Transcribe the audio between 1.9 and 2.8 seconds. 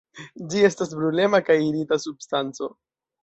substanco.